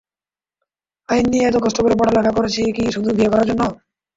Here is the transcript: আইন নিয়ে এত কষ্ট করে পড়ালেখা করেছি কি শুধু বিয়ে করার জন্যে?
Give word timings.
আইন 1.09 1.25
নিয়ে 1.31 1.45
এত 1.47 1.57
কষ্ট 1.63 1.77
করে 1.81 1.95
পড়ালেখা 1.99 2.31
করেছি 2.37 2.61
কি 2.75 2.83
শুধু 2.95 3.09
বিয়ে 3.11 3.31
করার 3.31 3.47
জন্যে? 3.49 3.65